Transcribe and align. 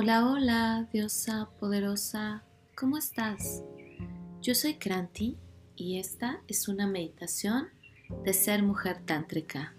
Hola, 0.00 0.30
hola, 0.30 0.88
diosa 0.92 1.48
poderosa, 1.58 2.44
¿cómo 2.76 2.96
estás? 2.96 3.64
Yo 4.40 4.54
soy 4.54 4.74
Kranti 4.74 5.36
y 5.74 5.98
esta 5.98 6.40
es 6.46 6.68
una 6.68 6.86
meditación 6.86 7.66
de 8.24 8.32
ser 8.32 8.62
mujer 8.62 9.00
tántrica. 9.04 9.74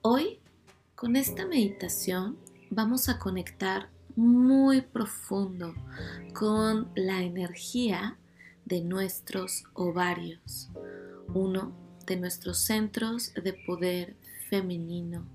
Hoy, 0.00 0.38
con 0.94 1.16
esta 1.16 1.44
meditación, 1.44 2.38
vamos 2.70 3.08
a 3.08 3.18
conectar 3.18 3.88
muy 4.14 4.80
profundo 4.80 5.74
con 6.32 6.88
la 6.94 7.22
energía 7.22 8.16
de 8.64 8.80
nuestros 8.80 9.64
ovarios, 9.74 10.70
uno 11.34 11.72
de 12.06 12.14
nuestros 12.14 12.58
centros 12.58 13.34
de 13.34 13.54
poder 13.66 14.14
femenino 14.48 15.26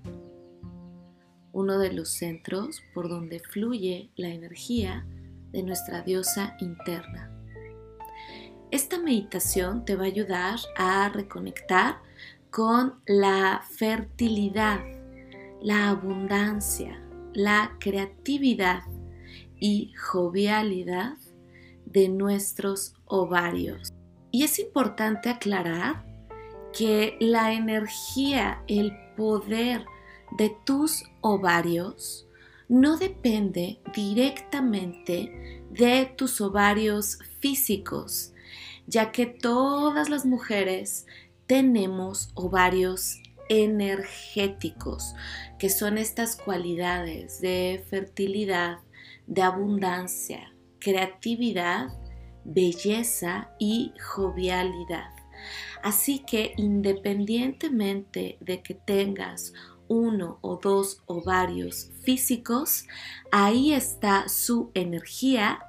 uno 1.52 1.78
de 1.78 1.92
los 1.92 2.10
centros 2.10 2.82
por 2.94 3.08
donde 3.08 3.40
fluye 3.40 4.10
la 4.16 4.28
energía 4.28 5.06
de 5.52 5.62
nuestra 5.62 6.02
diosa 6.02 6.56
interna. 6.60 7.30
Esta 8.70 8.98
meditación 8.98 9.84
te 9.84 9.96
va 9.96 10.04
a 10.04 10.06
ayudar 10.06 10.58
a 10.76 11.08
reconectar 11.10 11.96
con 12.50 12.94
la 13.06 13.62
fertilidad, 13.70 14.80
la 15.60 15.90
abundancia, 15.90 17.02
la 17.34 17.76
creatividad 17.78 18.82
y 19.60 19.92
jovialidad 19.94 21.16
de 21.84 22.08
nuestros 22.08 22.94
ovarios. 23.04 23.92
Y 24.30 24.44
es 24.44 24.58
importante 24.58 25.28
aclarar 25.28 26.06
que 26.72 27.16
la 27.20 27.52
energía, 27.52 28.62
el 28.66 28.92
poder 29.16 29.84
de 30.38 30.54
tus 30.64 31.04
ovarios 31.20 32.26
no 32.68 32.96
depende 32.96 33.80
directamente 33.94 35.62
de 35.70 36.06
tus 36.16 36.40
ovarios 36.40 37.18
físicos, 37.40 38.32
ya 38.86 39.12
que 39.12 39.26
todas 39.26 40.08
las 40.08 40.24
mujeres 40.24 41.06
tenemos 41.46 42.30
ovarios 42.34 43.20
energéticos, 43.48 45.14
que 45.58 45.68
son 45.68 45.98
estas 45.98 46.36
cualidades 46.36 47.40
de 47.40 47.84
fertilidad, 47.90 48.78
de 49.26 49.42
abundancia, 49.42 50.54
creatividad, 50.78 51.88
belleza 52.44 53.50
y 53.58 53.92
jovialidad. 54.00 55.10
Así 55.82 56.20
que 56.20 56.54
independientemente 56.56 58.38
de 58.40 58.62
que 58.62 58.74
tengas 58.74 59.52
uno 59.92 60.38
o 60.40 60.56
dos 60.56 61.02
ovarios 61.04 61.90
físicos, 62.00 62.86
ahí 63.30 63.74
está 63.74 64.26
su 64.28 64.70
energía 64.72 65.60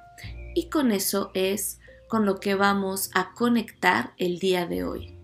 y 0.54 0.70
con 0.70 0.92
eso 0.92 1.30
es 1.34 1.78
con 2.08 2.24
lo 2.24 2.40
que 2.40 2.54
vamos 2.54 3.10
a 3.14 3.34
conectar 3.34 4.14
el 4.16 4.38
día 4.38 4.66
de 4.66 4.84
hoy. 4.84 5.18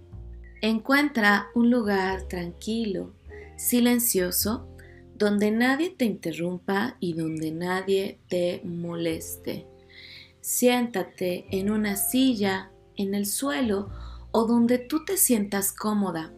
Encuentra 0.60 1.46
un 1.54 1.70
lugar 1.70 2.28
tranquilo, 2.28 3.14
silencioso, 3.56 4.68
donde 5.14 5.50
nadie 5.50 5.90
te 5.90 6.04
interrumpa 6.04 6.96
y 7.00 7.14
donde 7.14 7.52
nadie 7.52 8.18
te 8.28 8.60
moleste. 8.64 9.66
Siéntate 10.42 11.46
en 11.50 11.70
una 11.70 11.96
silla, 11.96 12.70
en 12.96 13.14
el 13.14 13.24
suelo 13.24 13.88
o 14.30 14.46
donde 14.46 14.76
tú 14.78 15.04
te 15.06 15.16
sientas 15.16 15.72
cómoda 15.72 16.34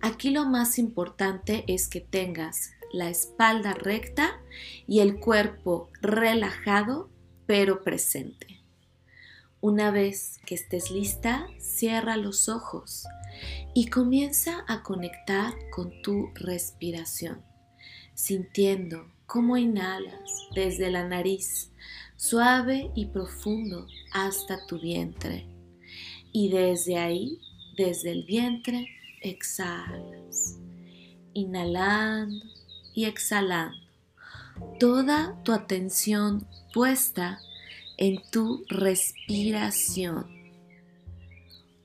Aquí 0.00 0.30
lo 0.30 0.46
más 0.46 0.78
importante 0.78 1.64
es 1.66 1.88
que 1.88 2.00
tengas 2.00 2.72
la 2.92 3.10
espalda 3.10 3.74
recta 3.74 4.40
y 4.86 5.00
el 5.00 5.18
cuerpo 5.18 5.90
relajado 6.00 7.10
pero 7.46 7.82
presente. 7.82 8.62
Una 9.60 9.90
vez 9.90 10.38
que 10.46 10.54
estés 10.54 10.92
lista, 10.92 11.48
cierra 11.58 12.16
los 12.16 12.48
ojos 12.48 13.06
y 13.74 13.88
comienza 13.88 14.64
a 14.68 14.84
conectar 14.84 15.54
con 15.70 16.00
tu 16.02 16.30
respiración, 16.34 17.42
sintiendo 18.14 19.10
cómo 19.26 19.56
inhalas 19.56 20.30
desde 20.54 20.90
la 20.90 21.08
nariz, 21.08 21.72
suave 22.16 22.92
y 22.94 23.06
profundo 23.06 23.88
hasta 24.12 24.64
tu 24.66 24.78
vientre. 24.80 25.48
Y 26.32 26.50
desde 26.50 26.96
ahí, 26.96 27.40
desde 27.76 28.12
el 28.12 28.24
vientre, 28.24 28.86
exhalas, 29.22 30.58
inhalando 31.34 32.44
y 32.94 33.04
exhalando, 33.04 33.76
toda 34.78 35.40
tu 35.44 35.52
atención 35.52 36.46
puesta 36.72 37.40
en 37.96 38.20
tu 38.30 38.64
respiración. 38.68 40.26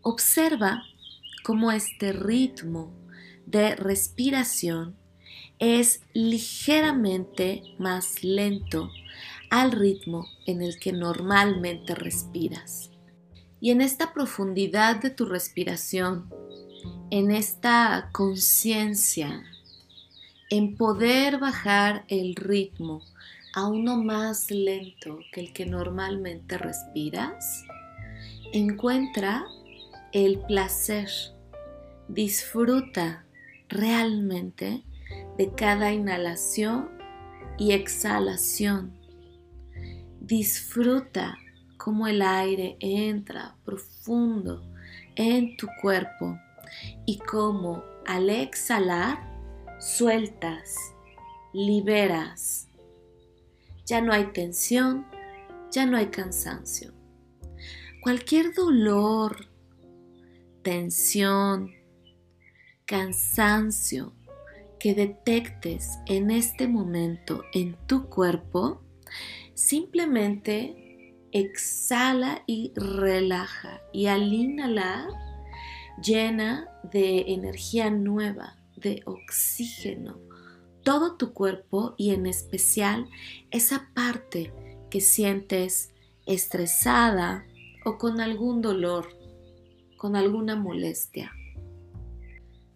Observa 0.02 0.84
cómo 1.44 1.72
este 1.72 2.14
ritmo 2.14 2.94
de 3.46 3.76
respiración 3.76 4.96
es 5.60 6.02
ligeramente 6.14 7.64
más 7.78 8.24
lento 8.24 8.90
al 9.50 9.72
ritmo 9.72 10.28
en 10.46 10.62
el 10.62 10.80
que 10.80 10.94
normalmente 10.94 11.96
respiras. 11.96 12.90
Y 13.62 13.72
en 13.72 13.82
esta 13.82 14.14
profundidad 14.14 14.98
de 14.98 15.10
tu 15.10 15.26
respiración 15.26 16.30
en 17.10 17.32
esta 17.32 18.10
conciencia, 18.12 19.44
en 20.50 20.76
poder 20.76 21.38
bajar 21.38 22.06
el 22.08 22.36
ritmo 22.36 23.02
a 23.54 23.68
uno 23.68 24.04
más 24.04 24.50
lento 24.50 25.20
que 25.32 25.42
el 25.42 25.54
que 25.54 25.66
normalmente 25.66 26.58
respiras, 26.58 27.64
encuentra 28.52 29.46
el 30.12 30.40
placer, 30.40 31.10
disfruta 32.08 33.26
realmente 33.70 34.84
de 35.38 35.52
cada 35.54 35.92
inhalación 35.92 36.90
y 37.58 37.72
exhalación. 37.72 38.94
Disfruta 40.20 41.38
cómo 41.78 42.08
el 42.08 42.22
aire 42.22 42.78
entra 42.80 43.56
profundo 43.66 44.64
en 45.16 45.58
tu 45.58 45.68
cuerpo 45.82 46.40
y 47.06 47.20
cómo 47.20 47.84
al 48.06 48.30
exhalar 48.30 49.34
sueltas, 49.80 50.76
liberas. 51.54 52.68
Ya 53.86 54.02
no 54.02 54.14
hay 54.14 54.32
tensión, 54.32 55.06
ya 55.72 55.86
no 55.86 55.98
hay 55.98 56.08
cansancio. 56.08 56.94
Cualquier 58.02 58.54
dolor, 58.54 59.50
tensión, 60.62 61.72
cansancio 62.86 64.14
que 64.80 64.94
detectes 64.94 66.00
en 66.06 66.32
este 66.32 66.68
momento 66.68 67.44
en 67.54 67.78
tu 67.88 68.10
cuerpo, 68.10 68.82
simplemente 69.54 71.16
exhala 71.32 72.44
y 72.46 72.74
relaja. 72.76 73.82
Y 73.94 74.08
al 74.08 74.34
inhalar, 74.34 75.08
llena 76.02 76.70
de 76.84 77.34
energía 77.34 77.90
nueva, 77.90 78.58
de 78.76 79.02
oxígeno, 79.06 80.20
todo 80.84 81.16
tu 81.16 81.34
cuerpo 81.34 81.96
y 81.98 82.12
en 82.12 82.26
especial 82.26 83.08
esa 83.52 83.90
parte 83.94 84.54
que 84.90 85.02
sientes 85.02 85.94
estresada 86.26 87.46
o 87.86 87.98
con 87.98 88.20
algún 88.20 88.62
dolor, 88.62 89.08
con 89.98 90.16
alguna 90.16 90.56
molestia. 90.56 91.32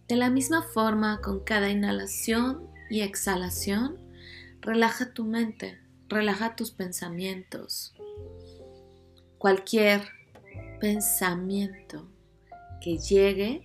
De 0.08 0.16
la 0.16 0.30
misma 0.30 0.62
forma, 0.62 1.20
con 1.22 1.44
cada 1.44 1.70
inhalación 1.70 2.68
y 2.90 3.02
exhalación, 3.02 3.98
relaja 4.62 5.14
tu 5.14 5.26
mente, 5.26 5.80
relaja 6.08 6.56
tus 6.56 6.72
pensamientos. 6.72 7.94
Cualquier 9.38 10.02
pensamiento 10.80 12.08
llegue, 12.96 13.62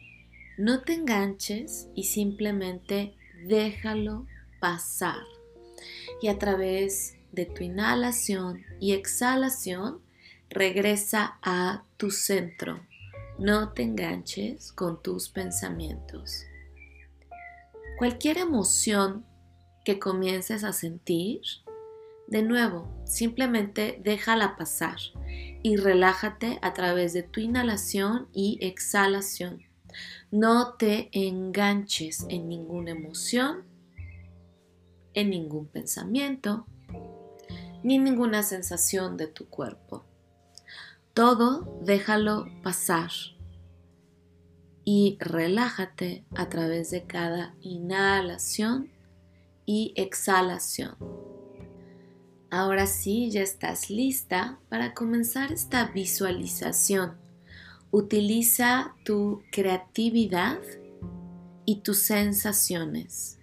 no 0.59 0.83
te 0.83 0.95
enganches 0.95 1.89
y 1.95 2.05
simplemente 2.05 3.15
déjalo 3.47 4.27
pasar. 4.61 5.23
Y 6.21 6.29
a 6.29 6.39
través 6.39 7.17
de 7.33 7.47
tu 7.47 7.63
inhalación 7.63 8.63
y 8.81 8.93
exhalación, 8.93 10.01
regresa 10.51 11.39
a 11.43 11.85
tu 11.97 12.11
centro. 12.11 12.87
No 13.39 13.73
te 13.73 13.83
enganches 13.83 14.73
con 14.73 15.03
tus 15.03 15.29
pensamientos. 15.29 16.45
Cualquier 17.99 18.39
emoción 18.39 19.25
que 19.85 19.99
comiences 19.99 20.65
a 20.65 20.73
sentir, 20.73 21.41
de 22.33 22.43
nuevo, 22.43 22.89
simplemente 23.05 24.01
déjala 24.03 24.57
pasar 24.57 24.97
y 25.63 25.77
relájate 25.77 26.59
a 26.63 26.73
través 26.73 27.13
de 27.13 27.23
tu 27.23 27.41
inhalación 27.41 28.27
y 28.33 28.57
exhalación. 28.63 29.61
No 30.31 30.73
te 30.77 31.11
enganches 31.13 32.25
en 32.31 32.49
ninguna 32.49 32.93
emoción, 32.93 33.65
en 35.13 35.29
ningún 35.29 35.67
pensamiento, 35.67 36.65
ni 37.83 37.99
ninguna 37.99 38.43
sensación 38.43 39.19
de 39.19 39.27
tu 39.27 39.51
cuerpo. 39.51 40.03
Todo 41.13 41.79
déjalo 41.83 42.47
pasar 42.63 43.11
y 44.87 45.19
relájate 45.21 46.25
a 46.35 46.49
través 46.49 46.93
de 46.93 47.03
cada 47.03 47.55
inhalación 47.61 48.91
y 49.67 49.93
exhalación. 49.97 50.97
Ahora 52.53 52.87
sí, 52.87 53.31
ya 53.31 53.41
estás 53.41 53.89
lista 53.89 54.59
para 54.69 54.93
comenzar 54.93 55.53
esta 55.53 55.87
visualización. 55.87 57.17
Utiliza 57.91 58.95
tu 59.07 59.43
creatividad 59.51 60.59
y 61.65 61.77
tus 61.77 62.01
sensaciones. 62.01 63.39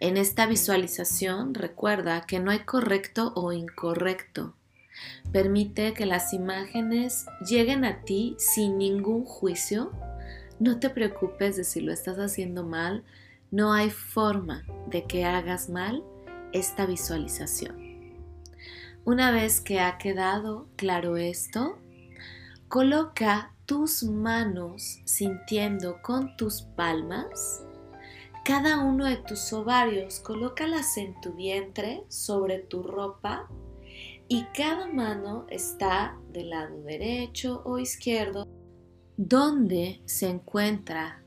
En 0.00 0.16
esta 0.16 0.46
visualización 0.46 1.52
recuerda 1.52 2.22
que 2.22 2.40
no 2.40 2.50
hay 2.50 2.60
correcto 2.60 3.34
o 3.36 3.52
incorrecto. 3.52 4.54
Permite 5.30 5.92
que 5.92 6.06
las 6.06 6.32
imágenes 6.32 7.26
lleguen 7.46 7.84
a 7.84 8.00
ti 8.04 8.36
sin 8.38 8.78
ningún 8.78 9.26
juicio. 9.26 9.92
No 10.58 10.80
te 10.80 10.88
preocupes 10.88 11.56
de 11.56 11.64
si 11.64 11.82
lo 11.82 11.92
estás 11.92 12.16
haciendo 12.16 12.64
mal. 12.64 13.04
No 13.50 13.74
hay 13.74 13.90
forma 13.90 14.64
de 14.86 15.04
que 15.04 15.26
hagas 15.26 15.68
mal 15.68 16.02
esta 16.52 16.86
visualización. 16.86 17.92
Una 19.04 19.30
vez 19.30 19.60
que 19.60 19.80
ha 19.80 19.98
quedado 19.98 20.68
claro 20.76 21.16
esto, 21.16 21.78
coloca 22.68 23.52
tus 23.66 24.02
manos 24.04 25.00
sintiendo 25.04 26.00
con 26.02 26.36
tus 26.36 26.62
palmas 26.62 27.62
cada 28.44 28.80
uno 28.80 29.04
de 29.04 29.18
tus 29.18 29.52
ovarios, 29.52 30.18
colócalas 30.18 30.96
en 30.96 31.20
tu 31.20 31.32
vientre, 31.34 32.02
sobre 32.08 32.58
tu 32.58 32.82
ropa 32.82 33.48
y 34.26 34.44
cada 34.56 34.88
mano 34.88 35.46
está 35.48 36.18
del 36.32 36.50
lado 36.50 36.82
derecho 36.82 37.62
o 37.64 37.78
izquierdo 37.78 38.48
donde 39.16 40.02
se 40.06 40.28
encuentra 40.28 41.22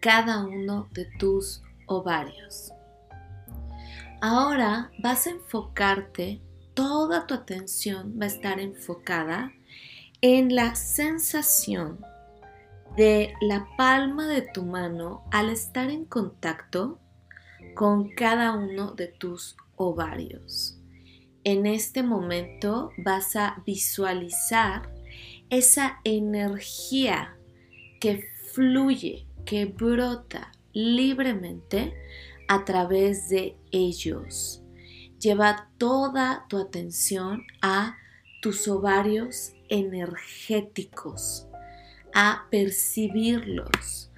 cada 0.00 0.44
uno 0.44 0.88
de 0.90 1.06
tus 1.20 1.62
ovarios. 1.86 2.72
Ahora 4.28 4.90
vas 4.98 5.28
a 5.28 5.30
enfocarte, 5.30 6.42
toda 6.74 7.28
tu 7.28 7.34
atención 7.34 8.18
va 8.20 8.24
a 8.24 8.26
estar 8.26 8.58
enfocada 8.58 9.52
en 10.20 10.52
la 10.52 10.74
sensación 10.74 12.00
de 12.96 13.34
la 13.40 13.68
palma 13.76 14.26
de 14.26 14.42
tu 14.42 14.64
mano 14.64 15.22
al 15.30 15.48
estar 15.48 15.90
en 15.90 16.06
contacto 16.06 16.98
con 17.76 18.08
cada 18.16 18.54
uno 18.54 18.94
de 18.94 19.06
tus 19.06 19.56
ovarios. 19.76 20.76
En 21.44 21.64
este 21.64 22.02
momento 22.02 22.90
vas 22.98 23.36
a 23.36 23.62
visualizar 23.64 24.92
esa 25.50 26.00
energía 26.02 27.36
que 28.00 28.24
fluye, 28.52 29.28
que 29.44 29.66
brota 29.66 30.50
libremente 30.72 31.94
a 32.48 32.64
través 32.64 33.28
de 33.28 33.56
ellos. 33.70 34.62
Lleva 35.18 35.70
toda 35.78 36.46
tu 36.48 36.58
atención 36.58 37.44
a 37.62 37.96
tus 38.42 38.68
ovarios 38.68 39.52
energéticos 39.68 41.46
a 42.18 42.46
percibirlos, 42.50 44.10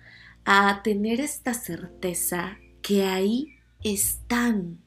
a 0.45 0.83
tener 0.85 1.21
esta 1.21 1.53
certeza 1.53 2.57
que 2.81 3.05
ahí 3.05 3.59
están 3.83 4.79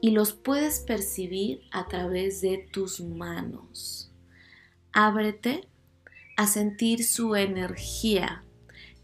y 0.00 0.12
los 0.12 0.32
puedes 0.32 0.80
percibir 0.80 1.60
a 1.70 1.88
través 1.88 2.40
de 2.40 2.66
tus 2.72 3.00
manos. 3.00 4.10
Ábrete 4.92 5.68
a 6.38 6.46
sentir 6.46 7.04
su 7.04 7.36
energía, 7.36 8.44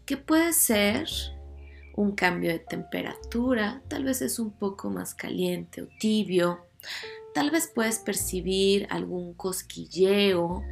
que 0.07 0.17
puede 0.17 0.53
ser 0.53 1.07
un 1.99 2.13
cambio 2.13 2.49
de 2.49 2.59
temperatura, 2.59 3.81
tal 3.89 4.05
vez 4.05 4.21
es 4.21 4.39
un 4.39 4.51
poco 4.51 4.89
más 4.89 5.13
caliente 5.13 5.81
o 5.81 5.87
tibio, 5.99 6.61
tal 7.33 7.51
vez 7.51 7.69
puedes 7.75 7.99
percibir 7.99 8.87
algún 8.89 9.33
cosquilleo 9.33 10.63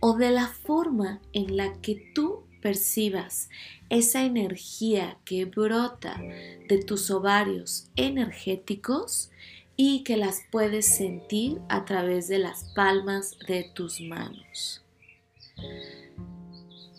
o 0.00 0.16
de 0.18 0.30
la 0.30 0.48
forma 0.48 1.22
en 1.32 1.56
la 1.56 1.72
que 1.80 2.12
tú 2.14 2.44
percibas 2.60 3.48
esa 3.88 4.22
energía 4.22 5.16
que 5.24 5.46
brota 5.46 6.20
de 6.68 6.84
tus 6.86 7.10
ovarios 7.10 7.88
energéticos 7.96 9.30
y 9.76 10.04
que 10.04 10.18
las 10.18 10.42
puedes 10.52 10.84
sentir 10.84 11.58
a 11.70 11.86
través 11.86 12.28
de 12.28 12.38
las 12.38 12.64
palmas 12.74 13.38
de 13.48 13.64
tus 13.74 14.02
manos. 14.02 14.82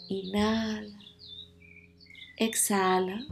Inhala, 0.09 1.00
exhala 2.45 3.23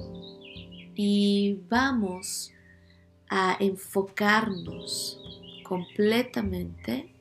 y 0.95 1.59
vamos 1.67 2.51
a 3.27 3.57
enfocarnos 3.59 5.19
completamente 5.63 7.15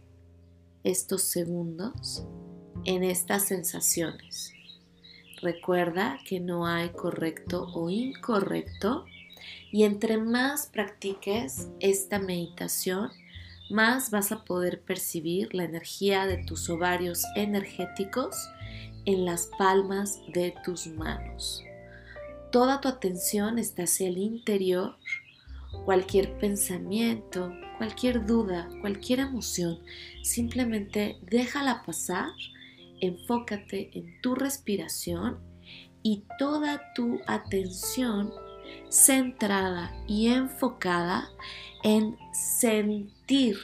estos 0.85 1.23
segundos 1.23 2.26
en 2.85 3.05
estas 3.05 3.46
sensaciones. 3.46 4.52
Recuerda 5.40 6.19
que 6.26 6.40
no 6.40 6.67
hay 6.67 6.90
correcto 6.90 7.70
o 7.73 7.88
incorrecto 7.88 9.06
y 9.73 9.85
entre 9.85 10.19
más 10.19 10.67
practiques 10.67 11.69
esta 11.81 12.19
meditación, 12.19 13.11
más 13.70 14.11
vas 14.11 14.31
a 14.31 14.44
poder 14.44 14.82
percibir 14.82 15.55
la 15.55 15.64
energía 15.64 16.26
de 16.26 16.44
tus 16.44 16.69
ovarios 16.69 17.25
energéticos 17.35 18.37
en 19.06 19.25
las 19.25 19.49
palmas 19.58 20.20
de 20.35 20.55
tus 20.64 20.87
manos. 20.87 21.64
Toda 22.50 22.81
tu 22.81 22.89
atención 22.89 23.59
está 23.59 23.85
hacia 23.85 24.09
el 24.09 24.19
interior. 24.19 24.97
Cualquier 25.85 26.39
pensamiento, 26.39 27.53
cualquier 27.77 28.25
duda, 28.25 28.69
cualquier 28.81 29.21
emoción, 29.21 29.81
simplemente 30.23 31.19
déjala 31.23 31.83
pasar 31.85 32.31
enfócate 33.00 33.91
en 33.95 34.21
tu 34.21 34.35
respiración 34.35 35.39
y 36.03 36.25
toda 36.39 36.93
tu 36.95 37.21
atención 37.27 38.33
centrada 38.88 39.93
y 40.07 40.28
enfocada 40.28 41.28
en 41.83 42.17
sentir 42.33 43.57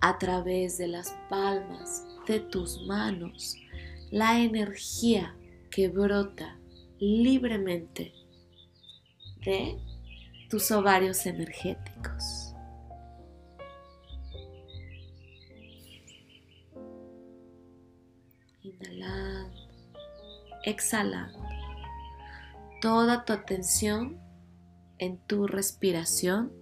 a 0.00 0.18
través 0.18 0.78
de 0.78 0.88
las 0.88 1.16
palmas 1.28 2.04
de 2.26 2.40
tus 2.40 2.82
manos 2.86 3.56
la 4.10 4.40
energía 4.40 5.34
que 5.70 5.88
brota 5.88 6.58
libremente 6.98 8.12
de 9.44 9.78
tus 10.48 10.70
ovarios 10.70 11.26
energéticos. 11.26 12.46
inhalando, 18.66 19.68
exhalando. 20.64 21.38
Toda 22.80 23.24
tu 23.24 23.32
atención 23.32 24.20
en 24.98 25.18
tu 25.18 25.46
respiración, 25.46 26.52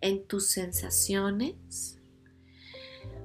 en 0.00 0.26
tus 0.26 0.48
sensaciones. 0.48 1.98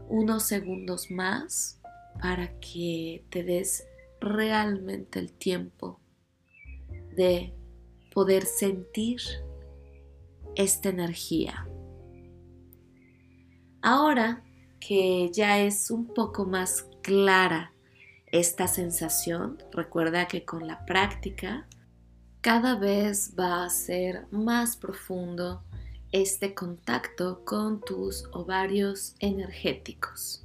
Unos 0.08 0.44
segundos 0.44 1.12
más 1.12 1.80
para 2.22 2.60
que 2.60 3.24
te 3.30 3.44
des 3.44 3.86
realmente 4.20 5.20
el 5.20 5.32
tiempo 5.32 6.00
de 7.16 7.54
poder 8.14 8.46
sentir 8.46 9.22
esta 10.56 10.90
energía. 10.90 11.68
Ahora 13.82 14.44
que 14.80 15.30
ya 15.34 15.60
es 15.60 15.92
un 15.92 16.14
poco 16.14 16.46
más 16.46 16.88
clara 17.02 17.74
esta 18.32 18.68
sensación, 18.68 19.58
recuerda 19.72 20.28
que 20.28 20.46
con 20.46 20.68
la 20.68 20.86
práctica 20.86 21.68
cada 22.42 22.76
vez 22.76 23.36
va 23.38 23.64
a 23.66 23.70
ser 23.70 24.28
más 24.32 24.78
profundo 24.78 25.64
este 26.12 26.54
contacto 26.54 27.44
con 27.46 27.82
tus 27.82 28.26
ovarios 28.32 29.16
energéticos. 29.20 30.44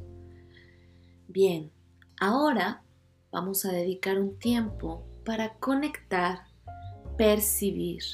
Bien, 1.29 1.71
ahora 2.21 2.84
vamos 3.35 3.65
a 3.65 3.73
dedicar 3.73 4.21
un 4.21 4.39
tiempo 4.39 5.05
para 5.25 5.55
conectar, 5.55 6.45
percibir 7.19 8.05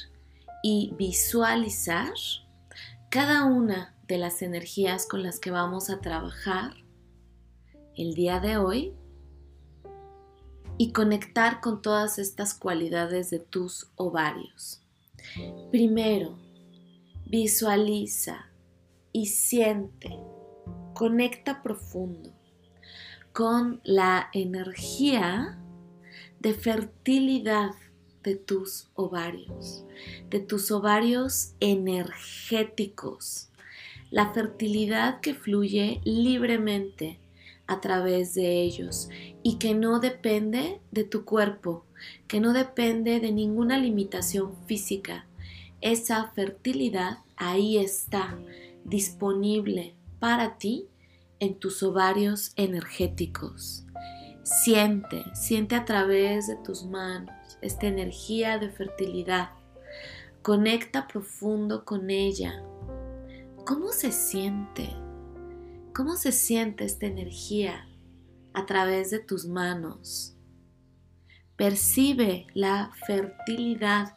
y 0.63 0.95
visualizar 0.97 2.11
cada 3.11 3.45
una 3.45 3.95
de 4.07 4.17
las 4.17 4.41
energías 4.41 5.05
con 5.05 5.21
las 5.21 5.39
que 5.39 5.51
vamos 5.51 5.91
a 5.91 6.01
trabajar 6.01 6.73
el 7.95 8.15
día 8.15 8.39
de 8.39 8.57
hoy 8.57 8.95
y 10.79 10.91
conectar 10.91 11.61
con 11.61 11.83
todas 11.83 12.17
estas 12.17 12.55
cualidades 12.55 13.29
de 13.29 13.37
tus 13.37 13.91
ovarios. 13.97 14.81
Primero, 15.69 16.35
visualiza 17.27 18.47
y 19.11 19.27
siente, 19.27 20.17
conecta 20.95 21.61
profundo 21.61 22.40
con 23.33 23.81
la 23.83 24.29
energía 24.33 25.57
de 26.39 26.53
fertilidad 26.53 27.71
de 28.23 28.35
tus 28.35 28.89
ovarios, 28.95 29.85
de 30.29 30.39
tus 30.39 30.71
ovarios 30.71 31.53
energéticos, 31.59 33.49
la 34.09 34.33
fertilidad 34.33 35.21
que 35.21 35.33
fluye 35.33 36.01
libremente 36.03 37.19
a 37.67 37.79
través 37.79 38.33
de 38.33 38.61
ellos 38.61 39.09
y 39.43 39.57
que 39.57 39.73
no 39.73 39.99
depende 39.99 40.81
de 40.91 41.03
tu 41.05 41.23
cuerpo, 41.23 41.85
que 42.27 42.41
no 42.41 42.51
depende 42.53 43.19
de 43.19 43.31
ninguna 43.31 43.77
limitación 43.77 44.55
física. 44.65 45.25
Esa 45.79 46.31
fertilidad 46.31 47.19
ahí 47.37 47.77
está, 47.77 48.37
disponible 48.83 49.95
para 50.19 50.57
ti 50.57 50.87
en 51.41 51.59
tus 51.59 51.81
ovarios 51.83 52.53
energéticos. 52.55 53.83
Siente, 54.43 55.25
siente 55.33 55.75
a 55.75 55.85
través 55.85 56.47
de 56.47 56.55
tus 56.57 56.85
manos 56.85 57.57
esta 57.61 57.87
energía 57.87 58.59
de 58.59 58.69
fertilidad. 58.69 59.49
Conecta 60.43 61.07
profundo 61.07 61.83
con 61.83 62.09
ella. 62.09 62.63
¿Cómo 63.65 63.91
se 63.91 64.11
siente? 64.11 64.89
¿Cómo 65.95 66.15
se 66.15 66.31
siente 66.31 66.85
esta 66.85 67.07
energía 67.07 67.87
a 68.53 68.65
través 68.67 69.09
de 69.09 69.19
tus 69.19 69.45
manos? 69.45 70.37
Percibe 71.55 72.47
la 72.53 72.91
fertilidad 73.07 74.15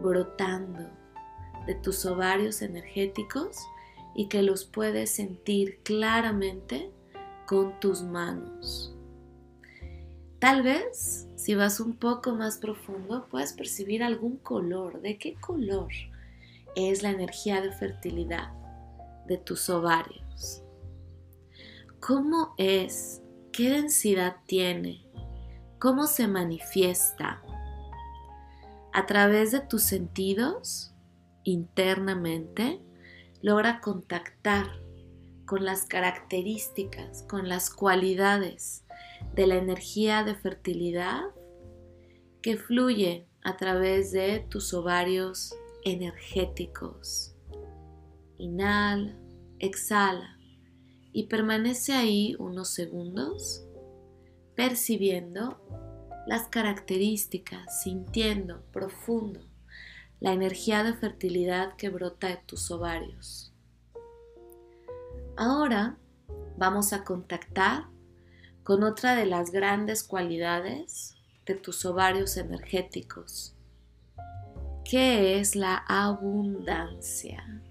brotando 0.00 0.90
de 1.66 1.74
tus 1.74 2.06
ovarios 2.06 2.62
energéticos 2.62 3.56
y 4.16 4.28
que 4.28 4.42
los 4.42 4.64
puedes 4.64 5.10
sentir 5.10 5.80
claramente 5.82 6.90
con 7.46 7.78
tus 7.80 8.02
manos. 8.02 8.96
Tal 10.38 10.62
vez, 10.62 11.28
si 11.36 11.54
vas 11.54 11.80
un 11.80 11.96
poco 11.96 12.34
más 12.34 12.56
profundo, 12.56 13.26
puedes 13.30 13.52
percibir 13.52 14.02
algún 14.02 14.38
color. 14.38 15.02
¿De 15.02 15.18
qué 15.18 15.34
color 15.34 15.88
es 16.74 17.02
la 17.02 17.10
energía 17.10 17.60
de 17.60 17.72
fertilidad 17.72 18.52
de 19.26 19.36
tus 19.36 19.68
ovarios? 19.68 20.62
¿Cómo 22.00 22.54
es? 22.56 23.22
¿Qué 23.52 23.70
densidad 23.70 24.36
tiene? 24.46 25.04
¿Cómo 25.78 26.06
se 26.06 26.26
manifiesta? 26.26 27.42
A 28.94 29.04
través 29.04 29.52
de 29.52 29.60
tus 29.60 29.82
sentidos, 29.82 30.94
internamente, 31.44 32.80
logra 33.46 33.80
contactar 33.80 34.66
con 35.44 35.64
las 35.64 35.84
características, 35.84 37.22
con 37.28 37.48
las 37.48 37.70
cualidades 37.70 38.84
de 39.36 39.46
la 39.46 39.54
energía 39.54 40.24
de 40.24 40.34
fertilidad 40.34 41.22
que 42.42 42.56
fluye 42.56 43.28
a 43.44 43.56
través 43.56 44.10
de 44.10 44.44
tus 44.50 44.74
ovarios 44.74 45.54
energéticos. 45.84 47.36
Inhala, 48.36 49.16
exhala 49.60 50.36
y 51.12 51.28
permanece 51.28 51.92
ahí 51.92 52.34
unos 52.40 52.74
segundos 52.74 53.64
percibiendo 54.56 55.62
las 56.26 56.48
características, 56.48 57.84
sintiendo 57.84 58.64
profundo 58.72 59.38
la 60.20 60.32
energía 60.32 60.82
de 60.82 60.94
fertilidad 60.94 61.76
que 61.76 61.90
brota 61.90 62.28
de 62.28 62.36
tus 62.36 62.70
ovarios. 62.70 63.52
Ahora 65.36 65.98
vamos 66.56 66.92
a 66.92 67.04
contactar 67.04 67.84
con 68.64 68.82
otra 68.82 69.14
de 69.14 69.26
las 69.26 69.50
grandes 69.50 70.02
cualidades 70.02 71.16
de 71.44 71.54
tus 71.54 71.84
ovarios 71.84 72.36
energéticos, 72.36 73.54
que 74.84 75.38
es 75.38 75.54
la 75.54 75.76
abundancia. 75.86 77.62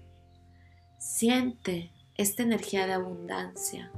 Siente 0.98 1.92
esta 2.14 2.44
energía 2.44 2.86
de 2.86 2.94
abundancia. 2.94 3.90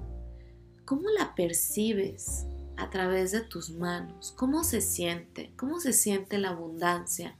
¿Cómo 0.85 1.09
la 1.11 1.35
percibes 1.35 2.47
a 2.76 2.88
través 2.90 3.31
de 3.31 3.43
tus 3.43 3.71
manos? 3.71 4.33
¿Cómo 4.37 4.64
se 4.64 4.81
siente? 4.81 5.52
¿Cómo 5.57 5.81
se 5.81 5.93
siente 5.93 6.38
la 6.38 6.50
abundancia 6.50 7.37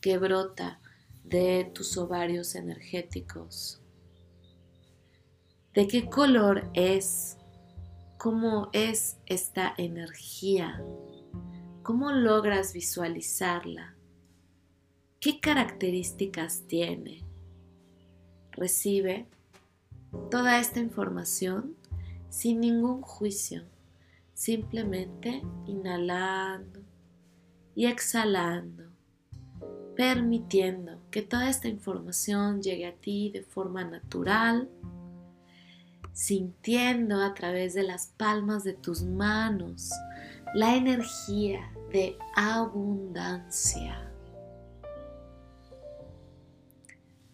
que 0.00 0.18
brota 0.18 0.80
de 1.24 1.70
tus 1.74 1.96
ovarios 1.96 2.54
energéticos? 2.54 3.80
¿De 5.74 5.86
qué 5.86 6.08
color 6.08 6.70
es 6.74 7.38
cómo 8.18 8.68
es 8.72 9.16
esta 9.26 9.72
energía, 9.78 10.82
cómo 11.84 12.10
logras 12.10 12.72
visualizarla, 12.72 13.94
qué 15.20 15.38
características 15.38 16.64
tiene. 16.66 17.24
Recibe 18.50 19.28
toda 20.32 20.58
esta 20.58 20.80
información 20.80 21.76
sin 22.28 22.60
ningún 22.60 23.02
juicio, 23.02 23.62
simplemente 24.34 25.42
inhalando 25.66 26.80
y 27.76 27.86
exhalando, 27.86 28.90
permitiendo 29.96 31.00
que 31.10 31.22
toda 31.22 31.48
esta 31.48 31.68
información 31.68 32.62
llegue 32.62 32.86
a 32.86 32.94
ti 32.94 33.30
de 33.32 33.42
forma 33.42 33.84
natural 33.84 34.68
sintiendo 36.12 37.22
a 37.22 37.32
través 37.32 37.74
de 37.74 37.84
las 37.84 38.08
palmas 38.16 38.64
de 38.64 38.72
tus 38.72 39.02
manos 39.02 39.92
la 40.52 40.74
energía 40.74 41.72
de 41.92 42.18
abundancia 42.34 44.10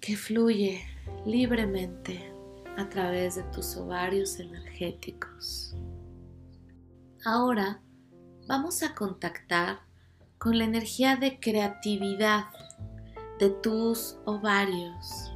que 0.01 0.17
fluye 0.17 0.85
libremente 1.25 2.31
a 2.77 2.87
través 2.91 3.37
de 3.37 3.43
tus 3.45 3.75
ovarios 3.77 4.39
energéticos. 4.39 5.75
Ahora 7.25 7.81
vamos 8.47 8.83
a 8.83 8.95
contactar 8.95 9.81
con 10.39 10.59
la 10.59 10.65
energía 10.65 11.17
de 11.17 11.39
creatividad 11.41 12.45
de 13.39 13.51
tus 13.51 14.17
ovarios. 14.25 15.33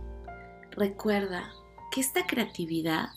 Recuerda 0.71 1.51
que 1.91 2.01
esta 2.01 2.27
creatividad 2.27 3.09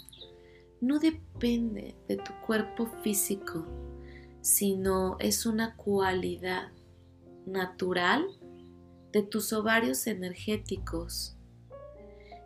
no 0.79 0.99
depende 0.99 1.95
de 2.07 2.17
tu 2.17 2.33
cuerpo 2.45 2.87
físico, 3.03 3.67
sino 4.41 5.17
es 5.19 5.45
una 5.45 5.75
cualidad 5.75 6.71
natural 7.45 8.25
de 9.11 9.21
tus 9.21 9.53
ovarios 9.53 10.07
energéticos. 10.07 11.35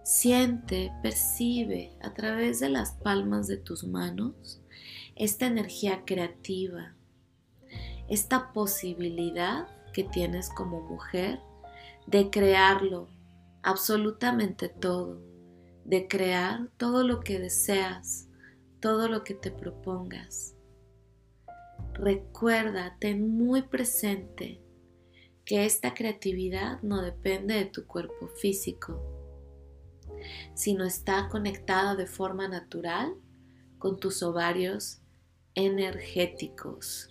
Siente, 0.04 0.92
percibe 1.02 1.98
a 2.02 2.14
través 2.14 2.60
de 2.60 2.70
las 2.70 2.92
palmas 2.94 3.48
de 3.48 3.58
tus 3.58 3.86
manos 3.86 4.62
esta 5.16 5.48
energía 5.48 6.04
creativa, 6.06 6.94
esta 8.10 8.54
posibilidad 8.54 9.68
que 9.94 10.04
tienes 10.04 10.50
como 10.50 10.82
mujer 10.82 11.40
de 12.08 12.30
crearlo 12.30 13.08
absolutamente 13.64 14.70
todo, 14.70 15.22
de 15.86 16.08
crear 16.08 16.70
todo 16.78 17.04
lo 17.04 17.20
que 17.22 17.40
deseas 17.40 18.30
todo 18.86 19.08
lo 19.08 19.24
que 19.24 19.34
te 19.34 19.50
propongas. 19.50 20.56
Recuerda, 21.94 22.96
ten 23.00 23.36
muy 23.36 23.64
presente 23.64 24.62
que 25.44 25.66
esta 25.66 25.96
creatividad 25.96 26.84
no 26.84 27.02
depende 27.02 27.56
de 27.56 27.66
tu 27.66 27.88
cuerpo 27.88 28.28
físico, 28.28 29.02
sino 30.54 30.86
está 30.86 31.30
conectada 31.30 31.96
de 31.96 32.06
forma 32.06 32.48
natural 32.48 33.16
con 33.80 34.00
tus 34.00 34.22
ovarios 34.22 35.02
energéticos. 35.56 37.10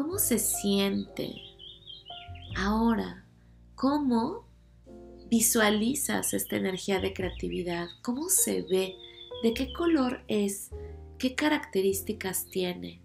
¿Cómo 0.00 0.18
se 0.18 0.38
siente 0.38 1.34
ahora? 2.56 3.26
¿Cómo 3.74 4.46
visualizas 5.28 6.32
esta 6.32 6.56
energía 6.56 7.00
de 7.00 7.12
creatividad? 7.12 7.86
¿Cómo 8.00 8.30
se 8.30 8.62
ve? 8.62 8.96
¿De 9.42 9.52
qué 9.52 9.74
color 9.74 10.24
es? 10.26 10.70
¿Qué 11.18 11.34
características 11.34 12.46
tiene? 12.46 13.02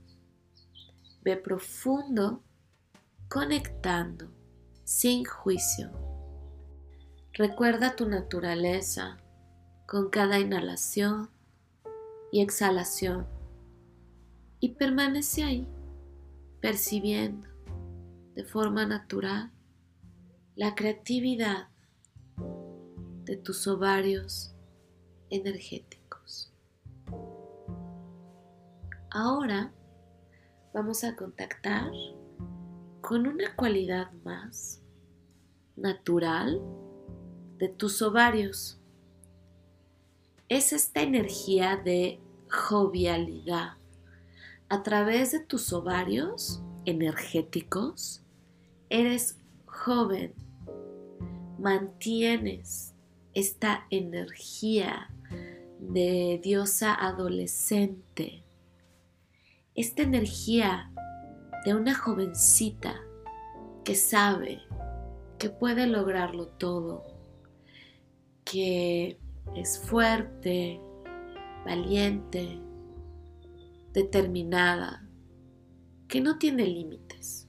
Ve 1.22 1.36
profundo, 1.36 2.42
conectando, 3.28 4.32
sin 4.86 5.26
juicio. 5.26 5.92
Recuerda 7.34 7.98
tu 7.98 8.08
naturaleza 8.08 9.18
con 9.86 10.10
cada 10.10 10.40
inhalación 10.40 11.30
y 12.32 12.40
exhalación 12.40 13.28
y 14.62 14.70
permanece 14.76 15.44
ahí, 15.44 15.68
percibiendo 16.66 17.48
de 18.34 18.44
forma 18.44 18.88
natural 18.88 19.52
la 20.56 20.74
creatividad 20.74 21.68
de 23.24 23.38
tus 23.38 23.68
ovarios 23.68 24.56
energéticos. 25.30 26.52
Ahora 29.12 29.72
vamos 30.74 31.04
a 31.04 31.16
contactar 31.16 31.92
con 33.00 33.28
una 33.28 33.56
cualidad 33.56 34.12
más 34.24 34.82
natural 35.76 36.60
de 37.60 37.70
tus 37.70 38.02
ovarios. 38.02 38.82
Es 40.50 40.74
esta 40.74 41.04
energía 41.04 41.78
de 41.78 42.20
jovialidad. 42.50 43.74
A 44.68 44.82
través 44.82 45.32
de 45.32 45.40
tus 45.42 45.72
ovarios 45.74 46.64
energéticos, 46.86 48.24
eres 48.90 49.40
joven, 49.66 50.34
mantienes 51.60 52.96
esta 53.36 53.86
energía 53.92 55.14
de 55.80 56.40
diosa 56.44 56.96
adolescente, 56.96 58.44
esta 59.76 60.02
energía 60.02 60.92
de 61.64 61.76
una 61.76 61.94
jovencita 61.94 62.96
que 63.84 63.94
sabe 63.94 64.62
que 65.38 65.50
puede 65.52 65.86
lograrlo 65.86 66.48
todo, 66.48 67.04
que 68.44 69.20
es 69.56 69.78
fuerte, 69.78 70.82
valiente, 71.66 72.60
determinada, 73.96 75.08
que 76.10 76.20
no 76.22 76.38
tiene 76.38 76.66
límites. 76.68 77.48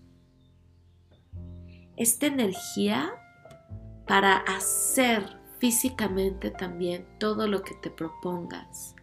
Esta 1.96 2.26
energía 2.26 3.12
para 4.06 4.36
hacer 4.36 5.40
físicamente 5.58 6.50
también 6.50 7.04
todo 7.18 7.48
lo 7.48 7.62
que 7.62 7.74
te 7.74 7.90
propongas, 7.90 8.94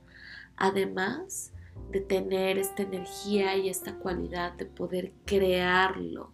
además 0.55 1.53
de 1.91 1.99
tener 1.99 2.57
esta 2.57 2.83
energía 2.83 3.57
y 3.57 3.67
esta 3.67 3.95
cualidad 3.99 4.53
de 4.53 4.65
poder 4.65 5.13
crearlo 5.25 6.31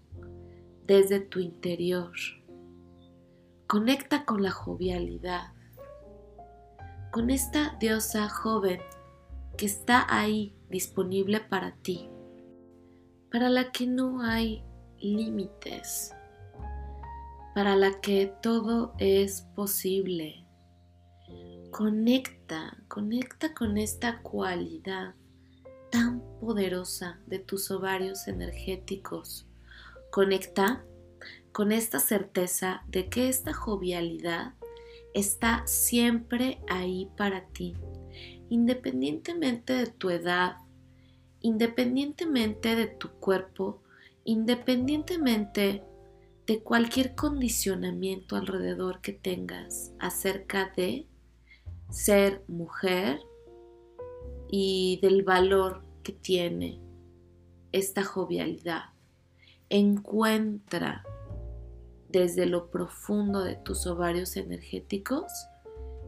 desde 0.86 1.20
tu 1.20 1.40
interior. 1.40 2.12
Conecta 3.66 4.26
con 4.26 4.44
la 4.44 4.52
jovialidad, 4.52 5.54
con 7.12 7.32
esta 7.32 7.76
diosa 7.80 8.30
joven 8.30 8.80
que 9.58 9.66
está 9.66 10.06
ahí 10.10 10.59
disponible 10.70 11.40
para 11.40 11.76
ti, 11.78 12.10
para 13.32 13.50
la 13.50 13.72
que 13.72 13.88
no 13.88 14.22
hay 14.22 14.64
límites, 15.00 16.14
para 17.56 17.76
la 17.76 18.00
que 18.02 18.34
todo 18.42 18.94
es 18.98 19.42
posible. 19.56 20.46
Conecta, 21.72 22.78
conecta 22.88 23.54
con 23.54 23.78
esta 23.78 24.22
cualidad 24.22 25.14
tan 25.92 26.22
poderosa 26.40 27.20
de 27.28 27.40
tus 27.40 27.70
ovarios 27.72 28.28
energéticos. 28.28 29.46
Conecta 30.12 30.84
con 31.52 31.72
esta 31.72 32.00
certeza 32.00 32.84
de 32.88 33.10
que 33.10 33.30
esta 33.30 33.54
jovialidad 33.54 34.54
está 35.14 35.64
siempre 35.66 36.62
ahí 36.68 37.10
para 37.18 37.46
ti, 37.48 37.76
independientemente 38.50 39.74
de 39.74 39.88
tu 39.88 40.10
edad, 40.10 40.58
independientemente 41.42 42.76
de 42.76 42.88
tu 42.88 43.10
cuerpo, 43.12 43.82
independientemente 44.24 45.84
de 46.46 46.64
cualquier 46.64 47.16
condicionamiento 47.16 48.36
alrededor 48.36 49.02
que 49.02 49.14
tengas 49.14 49.94
acerca 50.00 50.74
de 50.76 51.08
ser 51.90 52.44
mujer 52.48 53.22
y 54.50 55.00
del 55.02 55.24
valor 55.24 55.84
que 56.04 56.12
tiene 56.12 56.82
esta 57.72 58.04
jovialidad. 58.04 58.86
Encuentra 59.70 61.04
desde 62.10 62.48
lo 62.48 62.72
profundo 62.72 63.44
de 63.44 63.56
tus 63.56 63.86
ovarios 63.86 64.36
energéticos 64.36 65.32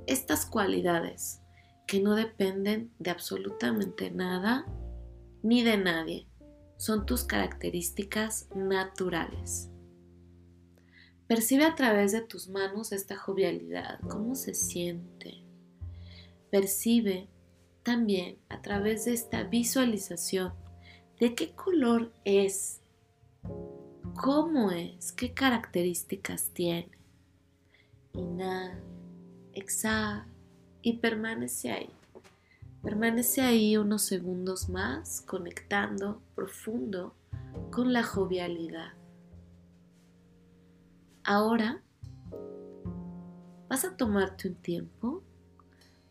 estas 0.08 0.48
cualidades 0.48 1.41
que 1.92 2.00
no 2.00 2.16
dependen 2.16 2.90
de 3.00 3.12
absolutamente 3.12 4.12
nada 4.12 4.66
ni 5.44 5.62
de 5.62 5.76
nadie. 5.76 6.26
Son 6.78 7.06
tus 7.06 7.26
características 7.26 8.48
naturales. 8.56 9.70
Percibe 11.28 11.66
a 11.66 11.76
través 11.76 12.14
de 12.14 12.22
tus 12.22 12.48
manos 12.48 12.94
esta 12.94 13.18
jovialidad, 13.18 14.00
cómo 14.08 14.36
se 14.36 14.54
siente. 14.54 15.44
Percibe 16.50 17.28
también 17.84 18.38
a 18.48 18.62
través 18.62 19.04
de 19.04 19.12
esta 19.12 19.44
visualización 19.44 20.54
de 21.20 21.36
qué 21.36 21.54
color 21.54 22.14
es 22.24 22.80
cómo 24.16 24.72
es, 24.72 25.12
qué 25.12 25.34
características 25.34 26.52
tiene. 26.54 26.98
Inhala, 28.14 28.80
exhala 29.52 30.31
y 30.82 30.98
permanece 30.98 31.72
ahí. 31.72 31.90
Permanece 32.84 33.42
ahí 33.42 33.78
unos 33.78 34.02
segundos 34.02 34.70
más 34.70 35.22
conectando 35.22 36.22
profundo 36.36 37.16
con 37.72 37.94
la 37.94 38.04
jovialidad. 38.04 38.94
Ahora 41.24 41.84
vas 43.70 43.86
a 43.86 43.96
tomarte 43.96 44.48
un 44.48 44.56
tiempo 44.56 45.24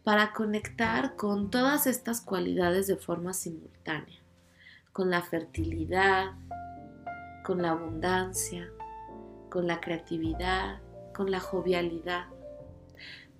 para 0.04 0.32
conectar 0.32 1.16
con 1.16 1.50
todas 1.50 1.86
estas 1.86 2.20
cualidades 2.20 2.86
de 2.86 2.96
forma 2.96 3.32
simultánea, 3.32 4.20
con 4.92 5.10
la 5.10 5.22
fertilidad, 5.22 6.32
con 7.44 7.62
la 7.62 7.70
abundancia, 7.70 8.70
con 9.50 9.66
la 9.66 9.80
creatividad, 9.80 10.80
con 11.14 11.30
la 11.30 11.40
jovialidad. 11.40 12.26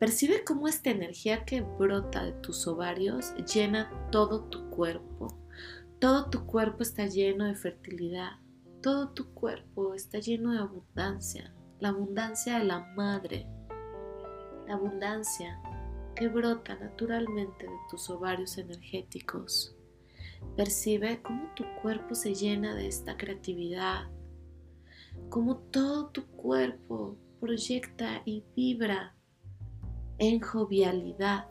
Percibe 0.00 0.44
cómo 0.44 0.66
esta 0.66 0.88
energía 0.88 1.44
que 1.44 1.60
brota 1.60 2.24
de 2.24 2.32
tus 2.32 2.66
ovarios 2.66 3.34
llena 3.52 4.08
todo 4.10 4.44
tu 4.44 4.70
cuerpo. 4.70 5.38
Todo 5.98 6.30
tu 6.30 6.46
cuerpo 6.46 6.82
está 6.82 7.04
lleno 7.04 7.44
de 7.44 7.54
fertilidad. 7.54 8.38
Todo 8.80 9.10
tu 9.10 9.34
cuerpo 9.34 9.92
está 9.92 10.18
lleno 10.18 10.52
de 10.52 10.60
abundancia. 10.60 11.54
La 11.80 11.90
abundancia 11.90 12.58
de 12.58 12.64
la 12.64 12.80
madre. 12.96 13.46
La 14.66 14.76
abundancia 14.76 15.60
que 16.16 16.28
brota 16.28 16.76
naturalmente 16.76 17.66
de 17.66 17.76
tus 17.90 18.08
ovarios 18.08 18.56
energéticos. 18.56 19.76
Percibe 20.56 21.20
cómo 21.20 21.52
tu 21.54 21.64
cuerpo 21.82 22.14
se 22.14 22.34
llena 22.34 22.74
de 22.74 22.86
esta 22.86 23.18
creatividad, 23.18 24.08
cómo 25.28 25.58
todo 25.58 26.08
tu 26.08 26.26
cuerpo 26.28 27.18
proyecta 27.38 28.22
y 28.24 28.44
vibra 28.56 29.14
en 30.20 30.40
jovialidad. 30.40 31.46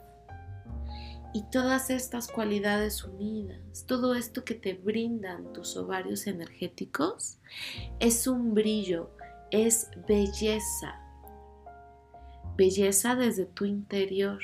Y 1.34 1.42
todas 1.50 1.90
estas 1.90 2.28
cualidades 2.28 3.04
unidas, 3.04 3.84
todo 3.86 4.14
esto 4.14 4.42
que 4.44 4.54
te 4.54 4.72
brindan 4.72 5.52
tus 5.52 5.76
ovarios 5.76 6.26
energéticos, 6.26 7.38
es 7.98 8.26
un 8.26 8.54
brillo, 8.54 9.10
es 9.50 9.90
belleza. 10.08 10.98
Belleza 12.56 13.14
desde 13.14 13.44
tu 13.44 13.66
interior. 13.66 14.40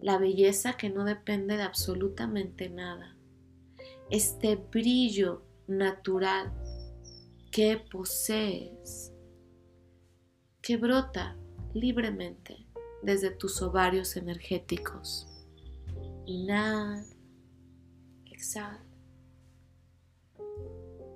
La 0.00 0.16
belleza 0.16 0.78
que 0.78 0.88
no 0.88 1.04
depende 1.04 1.58
de 1.58 1.62
absolutamente 1.62 2.70
nada 2.70 3.14
este 4.10 4.56
brillo 4.56 5.42
natural 5.66 6.52
que 7.50 7.78
posees, 7.90 9.12
que 10.60 10.76
brota 10.76 11.36
libremente 11.72 12.63
desde 13.04 13.30
tus 13.30 13.60
ovarios 13.62 14.16
energéticos. 14.16 15.28
Inhala, 16.26 17.04
exhala 18.26 18.84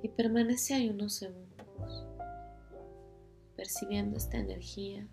y 0.03 0.09
permanece 0.09 0.75
ahí 0.75 0.91
unos 0.91 1.15
segundos, 1.15 2.07
percibiendo 3.57 4.17
esta 4.17 4.39
energía, 4.39 5.09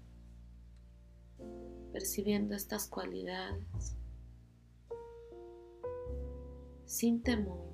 percibiendo 1.91 2.55
estas 2.55 2.87
cualidades 2.87 3.95
sin 6.85 7.23
temor, 7.23 7.73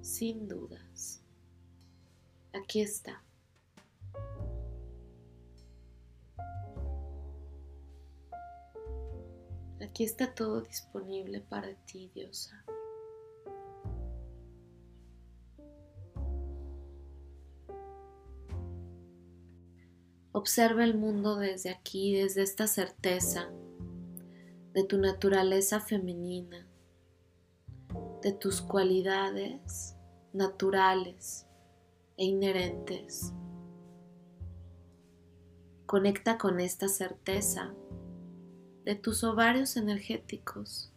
sin 0.00 0.48
dudas. 0.48 1.22
Aquí 2.52 2.80
está. 2.80 3.22
Aquí 9.90 10.04
está 10.04 10.32
todo 10.32 10.60
disponible 10.60 11.40
para 11.40 11.74
ti, 11.84 12.12
Diosa. 12.14 12.64
Observa 20.30 20.84
el 20.84 20.96
mundo 20.96 21.36
desde 21.36 21.70
aquí, 21.70 22.14
desde 22.14 22.42
esta 22.42 22.68
certeza 22.68 23.50
de 24.72 24.84
tu 24.84 24.96
naturaleza 24.98 25.80
femenina, 25.80 26.68
de 28.22 28.32
tus 28.32 28.62
cualidades 28.62 29.96
naturales 30.32 31.48
e 32.16 32.26
inherentes. 32.26 33.32
Conecta 35.84 36.38
con 36.38 36.60
esta 36.60 36.86
certeza 36.86 37.74
de 38.90 38.96
tus 38.96 39.22
ovarios 39.22 39.76
energéticos 39.76 40.90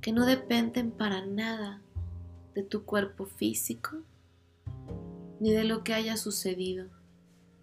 que 0.00 0.10
no 0.10 0.26
dependen 0.26 0.90
para 0.90 1.24
nada 1.24 1.80
de 2.52 2.64
tu 2.64 2.84
cuerpo 2.84 3.26
físico 3.26 3.98
ni 5.38 5.52
de 5.52 5.62
lo 5.62 5.84
que 5.84 5.94
haya 5.94 6.16
sucedido. 6.16 6.88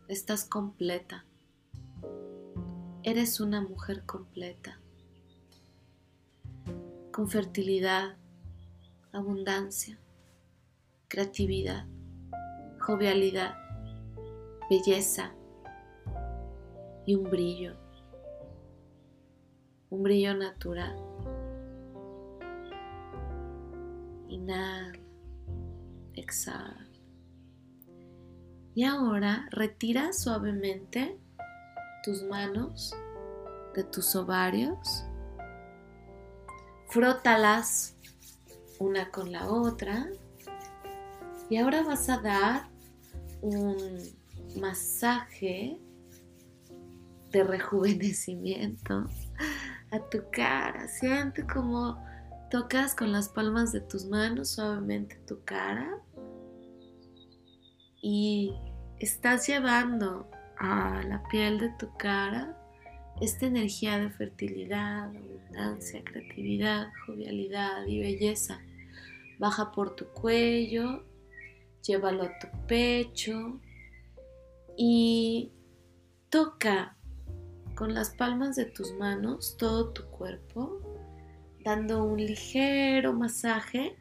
Estás 0.07 0.45
completa. 0.45 1.25
Eres 3.03 3.41
una 3.41 3.59
mujer 3.59 4.05
completa, 4.05 4.79
con 7.11 7.29
fertilidad, 7.29 8.15
abundancia, 9.11 9.99
creatividad, 11.09 11.85
jovialidad, 12.79 13.57
belleza 14.69 15.35
y 17.05 17.15
un 17.15 17.29
brillo, 17.29 17.82
un 19.93 20.01
brillo 20.01 20.33
natural. 20.33 20.95
Inhala, 24.27 24.97
exhala. 26.15 26.87
Y 28.73 28.85
ahora 28.85 29.47
retira 29.51 30.11
suavemente 30.11 31.19
tus 32.03 32.23
manos 32.23 32.95
de 33.75 33.83
tus 33.83 34.15
ovarios, 34.15 35.05
frótalas 36.87 37.95
una 38.79 39.11
con 39.11 39.31
la 39.31 39.47
otra 39.47 40.09
y 41.51 41.57
ahora 41.57 41.83
vas 41.83 42.09
a 42.09 42.17
dar 42.17 42.67
un 43.41 43.77
masaje 44.59 45.79
de 47.29 47.43
rejuvenecimiento 47.43 49.05
a 49.93 49.99
tu 50.09 50.23
cara. 50.31 50.87
Siente 50.87 51.45
como 51.45 52.03
tocas 52.49 52.95
con 52.95 53.11
las 53.11 53.29
palmas 53.29 53.71
de 53.71 53.81
tus 53.81 54.05
manos 54.05 54.51
suavemente 54.55 55.15
tu 55.27 55.43
cara 55.43 55.99
y 58.01 58.53
estás 58.99 59.47
llevando 59.47 60.29
a 60.57 61.03
la 61.07 61.23
piel 61.29 61.59
de 61.59 61.69
tu 61.79 61.95
cara 61.97 62.57
esta 63.21 63.45
energía 63.45 63.99
de 63.99 64.09
fertilidad, 64.09 65.15
abundancia, 65.15 66.03
creatividad, 66.03 66.87
jovialidad 67.05 67.85
y 67.85 67.99
belleza. 67.99 68.59
Baja 69.39 69.71
por 69.71 69.95
tu 69.95 70.07
cuello, 70.07 71.05
llévalo 71.81 72.23
a 72.23 72.39
tu 72.39 72.47
pecho 72.67 73.59
y 74.75 75.51
toca 76.29 76.97
con 77.75 77.93
las 77.93 78.11
palmas 78.11 78.55
de 78.55 78.65
tus 78.65 78.93
manos 78.93 79.57
todo 79.57 79.89
tu 79.89 80.05
cuerpo, 80.05 80.79
dando 81.63 82.03
un 82.03 82.17
ligero 82.17 83.13
masaje 83.13 83.95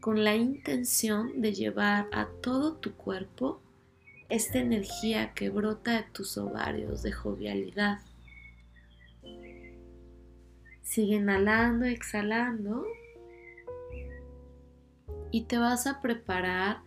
con 0.00 0.24
la 0.24 0.34
intención 0.34 1.40
de 1.40 1.52
llevar 1.52 2.08
a 2.12 2.28
todo 2.40 2.76
tu 2.76 2.94
cuerpo 2.94 3.60
esta 4.28 4.58
energía 4.58 5.34
que 5.34 5.50
brota 5.50 5.96
de 5.96 6.02
tus 6.12 6.38
ovarios 6.38 7.02
de 7.02 7.12
jovialidad. 7.12 7.98
Sigue 10.82 11.16
inhalando, 11.16 11.84
exhalando 11.84 12.84
y 15.30 15.44
te 15.44 15.58
vas 15.58 15.86
a 15.86 16.00
preparar 16.00 16.82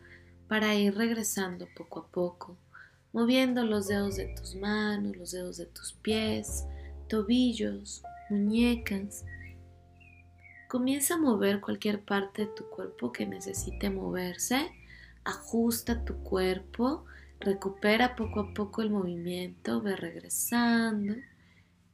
para 0.48 0.76
ir 0.76 0.96
regresando 0.96 1.68
poco 1.76 2.00
a 2.02 2.08
poco, 2.08 2.58
moviendo 3.14 3.64
los 3.64 3.88
dedos 3.88 4.18
de 4.18 4.28
tus 4.36 4.56
manos, 4.56 5.16
los 5.16 5.32
dedos 5.32 5.58
de 5.58 5.68
tus 5.68 5.94
pies, 5.94 6.66
tobillos, 7.08 8.04
muñecas, 8.30 9.24
Comienza 10.74 11.14
a 11.14 11.20
mover 11.20 11.62
cualquier 11.62 12.04
parte 12.04 12.48
de 12.48 12.52
tu 12.52 12.68
cuerpo 12.68 13.12
que 13.12 13.28
necesite 13.28 13.92
moverse. 13.92 14.72
Ajusta 15.24 16.04
tu 16.04 16.24
cuerpo, 16.24 17.06
recupera 17.40 18.16
poco 18.16 18.40
a 18.40 18.54
poco 18.56 18.82
el 18.82 18.90
movimiento, 18.90 19.84
ve 19.84 19.96
regresando. 19.96 21.14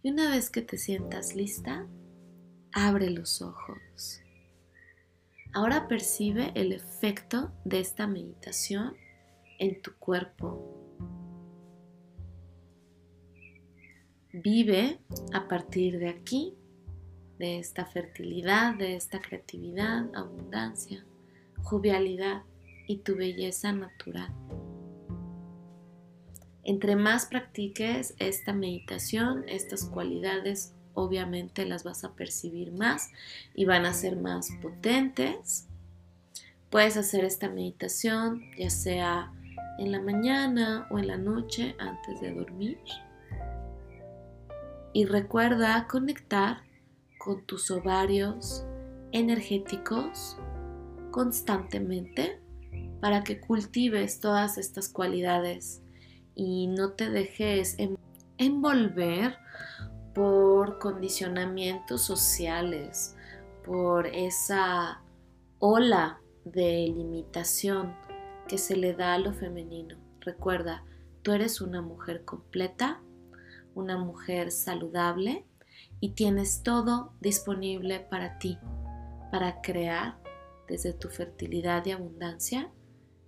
Y 0.02 0.12
una 0.12 0.30
vez 0.30 0.50
que 0.50 0.62
te 0.62 0.78
sientas 0.78 1.36
lista, 1.36 1.88
abre 2.72 3.10
los 3.10 3.42
ojos. 3.42 4.22
Ahora 5.52 5.90
percibe 5.90 6.54
el 6.56 6.72
efecto 6.72 7.52
de 7.66 7.82
esta 7.82 8.08
meditación 8.08 8.96
en 9.58 9.82
tu 9.82 9.94
cuerpo. 9.96 10.89
Vive 14.32 15.00
a 15.34 15.48
partir 15.48 15.98
de 15.98 16.10
aquí 16.10 16.54
de 17.40 17.58
esta 17.58 17.86
fertilidad, 17.86 18.76
de 18.76 18.96
esta 18.96 19.20
creatividad, 19.20 20.06
abundancia, 20.14 21.04
jovialidad 21.64 22.44
y 22.88 22.98
tu 22.98 23.16
belleza 23.16 23.72
natural. 23.72 24.32
Entre 26.64 26.96
más 26.96 27.26
practiques 27.26 28.14
esta 28.20 28.54
meditación, 28.54 29.50
estas 29.50 29.86
cualidades 29.86 30.76
obviamente 30.94 31.66
las 31.66 31.84
vas 31.84 32.04
a 32.04 32.14
percibir 32.14 32.72
más 32.72 33.10
y 33.56 33.66
van 33.66 33.88
a 33.88 33.94
ser 33.94 34.16
más 34.16 34.50
potentes. 34.62 35.68
Puedes 36.70 36.98
hacer 36.98 37.26
esta 37.26 37.50
meditación 37.50 38.44
ya 38.60 38.70
sea 38.70 39.34
en 39.80 39.92
la 39.92 40.00
mañana 40.00 40.88
o 40.92 41.00
en 41.00 41.08
la 41.08 41.18
noche 41.18 41.76
antes 41.80 42.22
de 42.22 42.36
dormir. 42.36 42.78
Y 44.94 45.06
recuerda 45.06 45.88
conectar 45.88 46.64
con 47.20 47.46
tus 47.46 47.70
ovarios 47.70 48.66
energéticos 49.12 50.38
constantemente 51.12 52.40
para 53.02 53.24
que 53.24 53.40
cultives 53.40 54.20
todas 54.20 54.58
estas 54.58 54.90
cualidades 54.90 55.82
y 56.36 56.68
no 56.68 56.94
te 56.94 57.10
dejes 57.10 57.78
envolver 58.38 59.38
por 60.14 60.80
condicionamientos 60.80 62.02
sociales, 62.02 63.16
por 63.66 64.08
esa 64.08 65.02
ola 65.60 66.20
de 66.46 66.92
limitación 66.96 67.96
que 68.48 68.58
se 68.58 68.76
le 68.76 68.94
da 68.94 69.14
a 69.14 69.20
lo 69.20 69.34
femenino. 69.34 69.98
Recuerda, 70.22 70.84
tú 71.22 71.34
eres 71.34 71.62
una 71.62 71.82
mujer 71.82 72.26
completa, 72.26 73.02
una 73.80 73.98
mujer 73.98 74.52
saludable 74.52 75.46
y 76.00 76.12
tienes 76.12 76.64
todo 76.64 77.14
disponible 77.20 78.00
para 78.00 78.38
ti, 78.38 78.58
para 79.32 79.62
crear 79.62 80.18
desde 80.68 80.94
tu 80.94 81.10
fertilidad 81.10 81.86
y 81.86 81.92
abundancia 81.92 82.72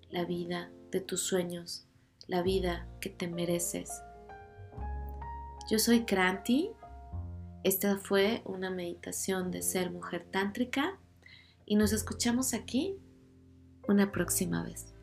la 0.10 0.26
vida 0.26 0.72
de 0.92 1.02
tus 1.02 1.22
sueños, 1.22 1.88
la 2.28 2.42
vida 2.42 2.88
que 3.00 3.10
te 3.10 3.28
mereces. 3.28 3.90
Yo 5.70 5.80
soy 5.80 6.06
Kranti. 6.06 6.72
Esta 7.64 7.98
fue 7.98 8.42
una 8.46 8.70
meditación 8.70 9.52
de 9.52 9.62
ser 9.62 9.92
mujer 9.92 10.26
tántrica 10.30 11.00
y 11.66 11.76
nos 11.76 11.94
escuchamos 11.94 12.54
aquí 12.54 12.98
una 13.88 14.12
próxima 14.12 14.64
vez. 14.64 14.94